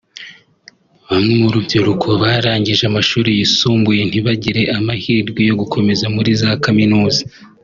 Bamwe 1.09 1.33
mu 1.41 1.47
rubyiruko 1.53 2.07
barangije 2.21 2.83
amashuri 2.87 3.29
yisumbuye 3.39 4.01
ntibagire 4.09 4.63
amahirwe 4.77 5.39
yo 5.49 5.55
gukomeza 5.61 6.05
muri 6.15 6.29
za 6.41 6.51
kaminuza 6.63 7.21